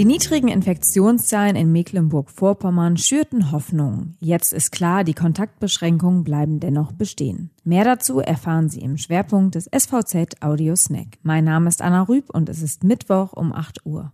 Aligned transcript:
Die 0.00 0.06
niedrigen 0.06 0.48
Infektionszahlen 0.48 1.56
in 1.56 1.72
Mecklenburg-Vorpommern 1.72 2.96
schürten 2.96 3.52
Hoffnung. 3.52 4.14
Jetzt 4.18 4.54
ist 4.54 4.72
klar, 4.72 5.04
die 5.04 5.12
Kontaktbeschränkungen 5.12 6.24
bleiben 6.24 6.58
dennoch 6.58 6.92
bestehen. 6.92 7.50
Mehr 7.64 7.84
dazu 7.84 8.18
erfahren 8.18 8.70
Sie 8.70 8.80
im 8.80 8.96
Schwerpunkt 8.96 9.56
des 9.56 9.66
SVZ 9.66 10.40
Audio 10.40 10.74
Snack. 10.74 11.18
Mein 11.22 11.44
Name 11.44 11.68
ist 11.68 11.82
Anna 11.82 12.00
Rüb 12.00 12.30
und 12.30 12.48
es 12.48 12.62
ist 12.62 12.82
Mittwoch 12.82 13.34
um 13.34 13.52
8 13.52 13.84
Uhr. 13.84 14.10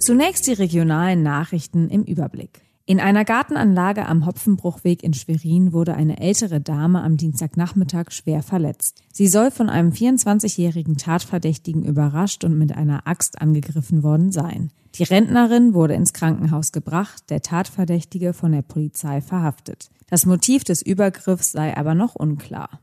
Zunächst 0.00 0.48
die 0.48 0.54
regionalen 0.54 1.22
Nachrichten 1.22 1.88
im 1.90 2.02
Überblick. 2.02 2.62
In 2.88 3.00
einer 3.00 3.26
Gartenanlage 3.26 4.06
am 4.06 4.24
Hopfenbruchweg 4.24 5.02
in 5.02 5.12
Schwerin 5.12 5.74
wurde 5.74 5.92
eine 5.92 6.20
ältere 6.20 6.58
Dame 6.58 7.02
am 7.02 7.18
Dienstagnachmittag 7.18 8.10
schwer 8.12 8.42
verletzt. 8.42 9.02
Sie 9.12 9.28
soll 9.28 9.50
von 9.50 9.68
einem 9.68 9.90
24-jährigen 9.90 10.96
Tatverdächtigen 10.96 11.84
überrascht 11.84 12.44
und 12.44 12.56
mit 12.56 12.74
einer 12.74 13.06
Axt 13.06 13.42
angegriffen 13.42 14.02
worden 14.02 14.32
sein. 14.32 14.72
Die 14.94 15.02
Rentnerin 15.02 15.74
wurde 15.74 15.92
ins 15.92 16.14
Krankenhaus 16.14 16.72
gebracht, 16.72 17.24
der 17.28 17.42
Tatverdächtige 17.42 18.32
von 18.32 18.52
der 18.52 18.62
Polizei 18.62 19.20
verhaftet. 19.20 19.90
Das 20.06 20.24
Motiv 20.24 20.64
des 20.64 20.80
Übergriffs 20.80 21.52
sei 21.52 21.76
aber 21.76 21.94
noch 21.94 22.14
unklar. 22.14 22.80